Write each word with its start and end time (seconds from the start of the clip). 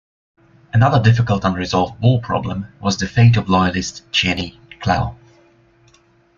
Another 0.73 0.99
difficult 0.99 1.43
unresolved 1.45 2.01
war 2.01 2.19
problem 2.19 2.65
was 2.79 2.97
the 2.97 3.05
fate 3.07 3.37
of 3.37 3.49
loyalist 3.51 4.01
Cheney 4.11 4.59
Clow. 4.79 5.15